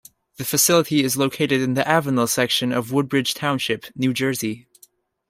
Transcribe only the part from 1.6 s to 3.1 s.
in the Avenel section of